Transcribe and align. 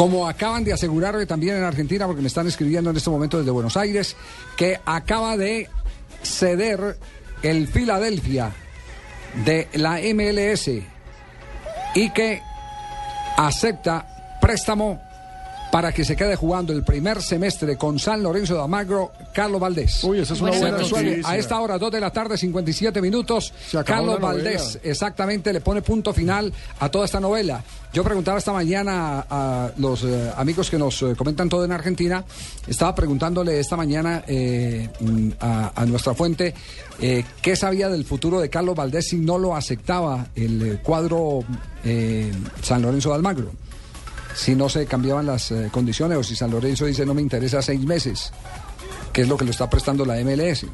Como 0.00 0.26
acaban 0.26 0.64
de 0.64 0.72
asegurar 0.72 1.26
también 1.26 1.58
en 1.58 1.62
Argentina, 1.62 2.06
porque 2.06 2.22
me 2.22 2.28
están 2.28 2.46
escribiendo 2.46 2.88
en 2.88 2.96
este 2.96 3.10
momento 3.10 3.36
desde 3.36 3.50
Buenos 3.50 3.76
Aires, 3.76 4.16
que 4.56 4.80
acaba 4.86 5.36
de 5.36 5.68
ceder 6.22 6.96
el 7.42 7.68
Filadelfia 7.68 8.50
de 9.44 9.68
la 9.74 10.00
MLS 10.14 10.70
y 11.94 12.10
que 12.14 12.40
acepta 13.36 14.38
préstamo 14.40 15.02
para 15.70 15.92
que 15.92 16.04
se 16.04 16.16
quede 16.16 16.36
jugando 16.36 16.72
el 16.72 16.82
primer 16.82 17.22
semestre 17.22 17.76
con 17.76 17.98
San 17.98 18.22
Lorenzo 18.22 18.54
de 18.54 18.62
Almagro, 18.62 19.12
Carlos 19.32 19.60
Valdés. 19.60 20.02
Uy, 20.04 20.18
esa 20.18 20.34
es 20.34 20.40
una 20.40 20.52
buena 20.52 20.78
a 21.24 21.36
esta 21.36 21.60
hora, 21.60 21.78
2 21.78 21.92
de 21.92 22.00
la 22.00 22.10
tarde, 22.10 22.36
57 22.36 23.00
minutos. 23.00 23.52
Carlos. 23.84 24.20
Valdés, 24.20 24.78
exactamente, 24.82 25.52
le 25.52 25.60
pone 25.60 25.82
punto 25.82 26.12
final 26.12 26.52
a 26.80 26.88
toda 26.88 27.04
esta 27.04 27.20
novela. 27.20 27.62
Yo 27.92 28.04
preguntaba 28.04 28.38
esta 28.38 28.52
mañana 28.52 29.26
a, 29.28 29.70
los 29.78 30.04
eh, 30.04 30.30
amigos 30.36 30.70
que 30.70 30.78
nos 30.78 31.02
eh, 31.02 31.14
comentan 31.16 31.48
todo 31.48 31.64
en 31.64 31.72
Argentina, 31.72 32.24
estaba 32.66 32.94
preguntándole 32.94 33.58
esta 33.58 33.76
mañana 33.76 34.24
eh, 34.26 34.88
mm, 35.00 35.30
a, 35.40 35.72
a 35.74 35.86
nuestra 35.86 36.14
fuente 36.14 36.54
qué 37.00 37.56
sabía 37.56 37.88
del 37.88 38.04
futuro 38.04 38.40
de 38.40 38.50
Carlos 38.50 38.76
Valdés 38.76 39.08
si 39.08 39.16
no 39.16 39.38
lo 39.38 39.56
aceptaba 39.56 40.26
el 40.34 40.80
cuadro 40.82 41.42
San 42.62 42.82
Lorenzo 42.82 43.08
de 43.08 43.14
Almagro 43.14 43.52
si 44.34 44.54
no 44.54 44.68
se 44.68 44.86
cambiaban 44.86 45.26
las 45.26 45.50
eh, 45.50 45.68
condiciones 45.70 46.18
o 46.18 46.22
si 46.22 46.36
San 46.36 46.50
Lorenzo 46.50 46.86
dice 46.86 47.04
no 47.04 47.14
me 47.14 47.22
interesa 47.22 47.62
seis 47.62 47.80
meses, 47.80 48.32
que 49.12 49.22
es 49.22 49.28
lo 49.28 49.36
que 49.36 49.44
lo 49.44 49.50
está 49.50 49.68
prestando 49.68 50.04
la 50.04 50.16
MLS. 50.24 50.66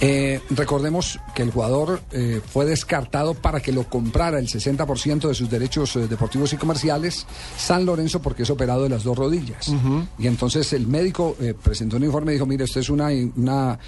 Eh, 0.00 0.40
recordemos 0.50 1.18
que 1.34 1.42
el 1.42 1.50
jugador 1.50 2.00
eh, 2.12 2.40
fue 2.46 2.64
descartado 2.64 3.34
para 3.34 3.60
que 3.60 3.72
lo 3.72 3.88
comprara 3.88 4.38
el 4.38 4.46
60% 4.46 5.26
de 5.26 5.34
sus 5.34 5.50
derechos 5.50 5.96
eh, 5.96 6.06
deportivos 6.06 6.52
y 6.52 6.56
comerciales 6.56 7.26
San 7.56 7.84
Lorenzo 7.84 8.22
porque 8.22 8.44
es 8.44 8.50
operado 8.50 8.84
de 8.84 8.90
las 8.90 9.02
dos 9.02 9.18
rodillas. 9.18 9.72
Y 10.18 10.26
entonces 10.26 10.72
el 10.72 10.86
médico 10.86 11.36
eh, 11.40 11.54
presentó 11.60 11.96
un 11.96 12.04
informe 12.04 12.32
y 12.32 12.34
dijo, 12.34 12.46
mire, 12.46 12.64
esto 12.64 12.78
es 12.80 12.90
una, 12.90 13.08
una 13.36 13.78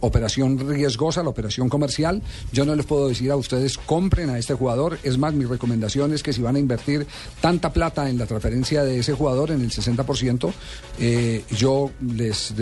operación 0.00 0.58
riesgosa, 0.58 1.22
la 1.22 1.30
operación 1.30 1.68
comercial. 1.68 2.22
Yo 2.52 2.64
no 2.64 2.74
les 2.74 2.84
puedo 2.84 3.08
decir 3.08 3.30
a 3.30 3.36
ustedes, 3.36 3.78
compren 3.78 4.30
a 4.30 4.38
este 4.38 4.54
jugador. 4.54 4.98
Es 5.02 5.16
más, 5.18 5.32
mi 5.32 5.44
recomendación 5.44 6.12
es 6.12 6.22
que 6.22 6.32
si 6.32 6.42
van 6.42 6.56
a 6.56 6.58
invertir 6.58 7.06
tanta 7.40 7.72
plata 7.72 8.08
en 8.08 8.18
la 8.18 8.26
transferencia 8.26 8.84
de 8.84 8.98
ese 8.98 9.14
jugador, 9.14 9.50
en 9.50 9.62
el 9.62 9.70
60%, 9.70 10.52
eh, 10.98 11.44
yo 11.50 11.90
les, 12.00 12.54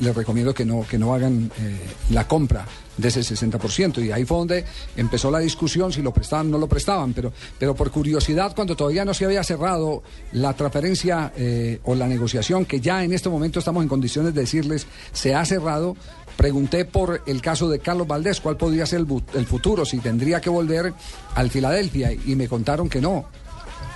les 0.00 0.14
recomiendo 0.14 0.54
que 0.54 0.64
no, 0.64 0.86
que 0.88 0.98
no 0.98 1.14
hagan 1.14 1.50
eh, 1.60 1.78
la 2.20 2.28
compra 2.28 2.66
de 2.98 3.08
ese 3.08 3.20
60%. 3.20 4.04
Y 4.04 4.12
ahí 4.12 4.26
fue 4.26 4.36
donde 4.36 4.64
empezó 4.94 5.30
la 5.30 5.38
discusión 5.38 5.90
si 5.90 6.02
lo 6.02 6.12
prestaban 6.12 6.48
o 6.48 6.50
no 6.50 6.58
lo 6.58 6.68
prestaban. 6.68 7.14
Pero, 7.14 7.32
pero 7.58 7.74
por 7.74 7.90
curiosidad, 7.90 8.54
cuando 8.54 8.76
todavía 8.76 9.06
no 9.06 9.14
se 9.14 9.24
había 9.24 9.42
cerrado 9.42 10.02
la 10.32 10.52
transferencia 10.52 11.32
eh, 11.34 11.80
o 11.84 11.94
la 11.94 12.06
negociación, 12.06 12.66
que 12.66 12.80
ya 12.80 13.02
en 13.02 13.14
este 13.14 13.30
momento 13.30 13.58
estamos 13.58 13.82
en 13.82 13.88
condiciones 13.88 14.34
de 14.34 14.42
decirles 14.42 14.86
se 15.12 15.34
ha 15.34 15.44
cerrado, 15.46 15.96
pregunté 16.36 16.84
por 16.84 17.22
el 17.26 17.40
caso 17.40 17.70
de 17.70 17.78
Carlos 17.78 18.06
Valdés, 18.06 18.40
cuál 18.40 18.58
podría 18.58 18.84
ser 18.84 19.00
el, 19.00 19.06
el 19.34 19.46
futuro, 19.46 19.86
si 19.86 19.98
tendría 19.98 20.42
que 20.42 20.50
volver 20.50 20.92
al 21.34 21.50
Filadelfia. 21.50 22.12
Y 22.12 22.36
me 22.36 22.48
contaron 22.48 22.90
que 22.90 23.00
no, 23.00 23.24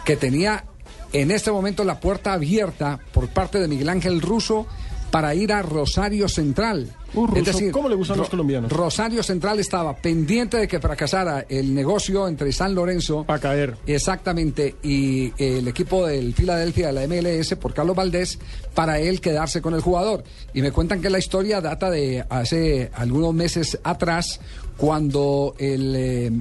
que 0.07 0.17
tenía 0.17 0.65
en 1.13 1.31
este 1.31 1.53
momento 1.53 1.85
la 1.85 2.01
puerta 2.01 2.33
abierta 2.33 2.99
por 3.13 3.29
parte 3.29 3.61
de 3.61 3.69
Miguel 3.69 3.91
Ángel 3.91 4.23
Russo 4.23 4.67
para 5.15 5.33
ir 5.33 5.53
a 5.53 5.63
Rosario 5.63 6.29
Central. 6.29 6.91
Uh, 7.15 7.29
Russo, 7.29 7.61
¿cómo 7.71 7.89
le 7.89 7.95
gustan 7.95 8.19
los 8.19 8.29
colombianos? 8.29 8.73
Rosario 8.73 9.23
Central 9.23 9.61
estaba 9.61 9.95
pendiente 9.95 10.57
de 10.57 10.67
que 10.67 10.81
fracasara 10.81 11.47
el 11.49 11.73
negocio 11.73 12.27
entre 12.27 12.51
San 12.51 12.75
Lorenzo 12.75 13.25
A 13.29 13.39
caer. 13.39 13.77
Exactamente, 13.87 14.75
y 14.83 15.33
el 15.39 15.69
equipo 15.69 16.05
del 16.05 16.35
Filadelfia 16.35 16.89
de 16.89 16.93
la 16.95 17.07
MLS 17.07 17.55
por 17.55 17.73
Carlos 17.73 17.95
Valdés 17.95 18.41
para 18.75 18.99
él 18.99 19.21
quedarse 19.21 19.63
con 19.63 19.75
el 19.75 19.83
jugador. 19.83 20.25
Y 20.53 20.63
me 20.63 20.73
cuentan 20.73 21.01
que 21.01 21.11
la 21.11 21.21
historia 21.21 21.61
data 21.61 21.91
de 21.91 22.25
hace 22.29 22.91
algunos 22.93 23.33
meses 23.33 23.79
atrás, 23.85 24.41
cuando 24.77 25.55
el 25.61 25.95
eh, 25.95 26.33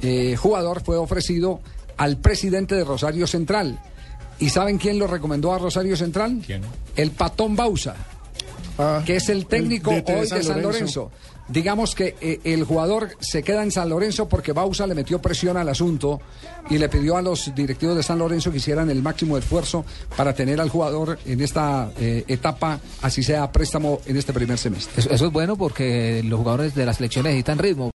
eh, 0.00 0.34
jugador 0.36 0.82
fue 0.82 0.96
ofrecido 0.96 1.60
al 1.98 2.16
presidente 2.16 2.74
de 2.74 2.84
Rosario 2.84 3.26
Central. 3.26 3.78
¿Y 4.38 4.48
saben 4.48 4.78
quién 4.78 4.98
lo 4.98 5.08
recomendó 5.08 5.52
a 5.52 5.58
Rosario 5.58 5.94
Central? 5.94 6.40
¿Quién? 6.46 6.62
El 6.96 7.10
Patón 7.10 7.54
Bausa 7.54 7.94
Ah, 8.78 9.02
que 9.04 9.16
es 9.16 9.28
el 9.28 9.46
técnico 9.46 9.90
hoy 9.90 10.28
de 10.28 10.42
San 10.42 10.62
Lorenzo. 10.62 11.10
Digamos 11.46 11.94
que 11.94 12.16
eh, 12.20 12.40
el 12.44 12.64
jugador 12.64 13.10
se 13.20 13.42
queda 13.42 13.62
en 13.62 13.70
San 13.70 13.90
Lorenzo 13.90 14.26
porque 14.28 14.52
Bausa 14.52 14.86
le 14.86 14.94
metió 14.94 15.20
presión 15.20 15.58
al 15.58 15.68
asunto 15.68 16.20
y 16.70 16.78
le 16.78 16.88
pidió 16.88 17.18
a 17.18 17.22
los 17.22 17.54
directivos 17.54 17.96
de 17.96 18.02
San 18.02 18.18
Lorenzo 18.18 18.50
que 18.50 18.56
hicieran 18.56 18.88
el 18.88 19.02
máximo 19.02 19.36
esfuerzo 19.36 19.84
para 20.16 20.32
tener 20.32 20.58
al 20.60 20.70
jugador 20.70 21.18
en 21.26 21.42
esta 21.42 21.92
eh, 22.00 22.24
etapa, 22.28 22.80
así 23.02 23.22
sea 23.22 23.52
préstamo 23.52 24.00
en 24.06 24.16
este 24.16 24.32
primer 24.32 24.56
semestre. 24.56 24.94
Eso, 24.96 25.10
eso 25.10 25.26
es 25.26 25.32
bueno 25.32 25.56
porque 25.56 26.22
los 26.24 26.38
jugadores 26.38 26.74
de 26.74 26.86
la 26.86 26.94
selección 26.94 27.24
necesitan 27.24 27.58
ritmo. 27.58 27.90